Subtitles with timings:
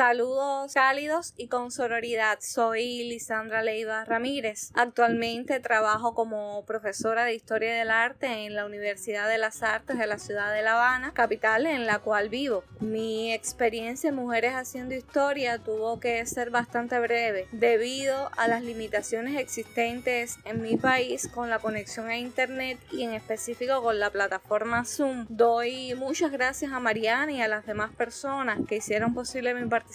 [0.00, 2.38] Saludos cálidos y con sororidad.
[2.40, 4.70] Soy Lisandra Leiva Ramírez.
[4.72, 10.06] Actualmente trabajo como profesora de Historia del Arte en la Universidad de las Artes de
[10.06, 12.64] la ciudad de La Habana, capital en la cual vivo.
[12.80, 19.38] Mi experiencia en Mujeres haciendo historia tuvo que ser bastante breve debido a las limitaciones
[19.38, 24.86] existentes en mi país con la conexión a Internet y en específico con la plataforma
[24.86, 25.26] Zoom.
[25.28, 29.89] Doy muchas gracias a Mariana y a las demás personas que hicieron posible mi participación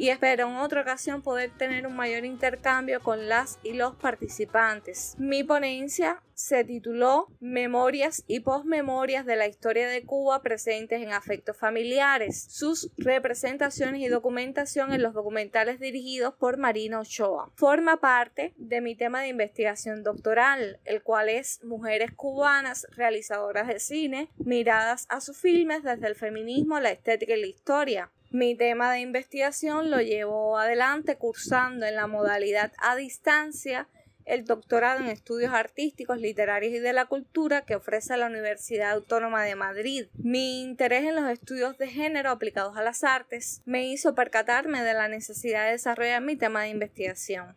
[0.00, 5.14] y espero en otra ocasión poder tener un mayor intercambio con las y los participantes.
[5.18, 11.58] Mi ponencia se tituló Memorias y posmemorias de la historia de Cuba presentes en afectos
[11.58, 17.50] familiares, sus representaciones y documentación en los documentales dirigidos por Marina Ochoa.
[17.56, 23.80] Forma parte de mi tema de investigación doctoral, el cual es Mujeres cubanas realizadoras de
[23.80, 28.10] cine, miradas a sus filmes desde el feminismo, la estética y la historia.
[28.32, 33.88] Mi tema de investigación lo llevo adelante cursando en la modalidad a distancia
[34.24, 39.42] el doctorado en estudios artísticos, literarios y de la cultura que ofrece la Universidad Autónoma
[39.42, 40.06] de Madrid.
[40.14, 44.94] Mi interés en los estudios de género aplicados a las artes me hizo percatarme de
[44.94, 47.56] la necesidad de desarrollar mi tema de investigación.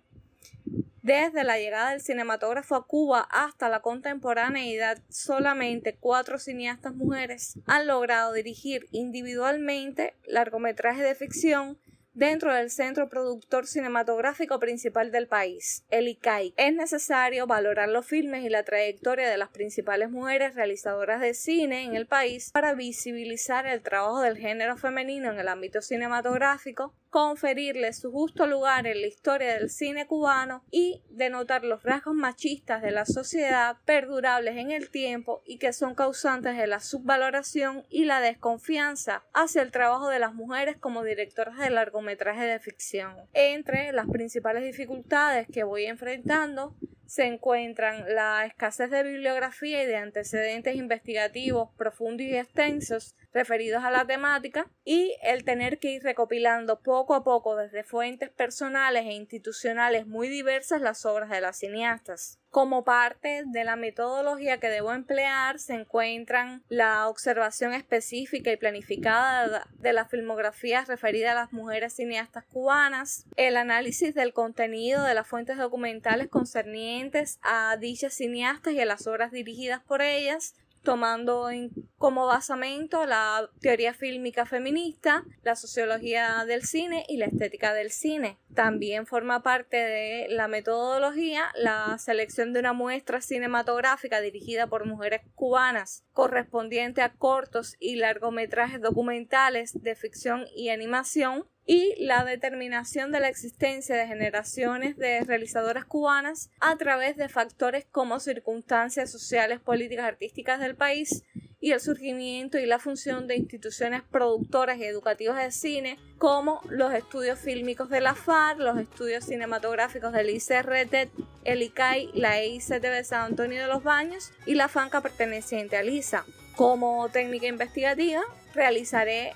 [1.04, 7.88] Desde la llegada del cinematógrafo a Cuba hasta la contemporaneidad, solamente cuatro cineastas mujeres han
[7.88, 11.78] logrado dirigir individualmente largometrajes de ficción
[12.14, 16.54] dentro del centro productor cinematográfico principal del país, el ICAI.
[16.58, 21.84] Es necesario valorar los filmes y la trayectoria de las principales mujeres realizadoras de cine
[21.84, 27.94] en el país para visibilizar el trabajo del género femenino en el ámbito cinematográfico, conferirle
[27.94, 32.92] su justo lugar en la historia del cine cubano y denotar los rasgos machistas de
[32.92, 38.20] la sociedad perdurables en el tiempo y que son causantes de la subvaloración y la
[38.20, 43.16] desconfianza hacia el trabajo de las mujeres como directoras de largometraje de ficción.
[43.34, 49.98] Entre las principales dificultades que voy enfrentando se encuentran la escasez de bibliografía y de
[49.98, 56.82] antecedentes investigativos profundos y extensos referidos a la temática y el tener que ir recopilando
[56.82, 62.43] poco a poco desde fuentes personales e institucionales muy diversas las obras de las cineastas.
[62.54, 69.68] Como parte de la metodología que debo emplear se encuentran la observación específica y planificada
[69.80, 75.26] de las filmografías referidas a las mujeres cineastas cubanas, el análisis del contenido de las
[75.26, 80.54] fuentes documentales concernientes a dichas cineastas y a las obras dirigidas por ellas,
[80.84, 81.50] tomando
[81.98, 88.38] como basamento la teoría fílmica feminista, la sociología del cine y la estética del cine.
[88.54, 95.22] También forma parte de la metodología la selección de una muestra cinematográfica dirigida por mujeres
[95.36, 103.20] cubanas correspondiente a cortos y largometrajes documentales de ficción y animación y la determinación de
[103.20, 110.06] la existencia de generaciones de realizadoras cubanas a través de factores como circunstancias sociales, políticas,
[110.06, 111.24] artísticas del país
[111.64, 116.94] y el surgimiento y la función de instituciones productoras y educativas de cine como los
[116.94, 121.10] estudios fílmicos de la FAR, los estudios cinematográficos del ICRT,
[121.46, 126.26] el ICAI, la EICTV San Antonio de los Baños y la FANCA perteneciente al ISA.
[126.56, 128.22] Como técnica investigativa,
[128.54, 129.34] realizaré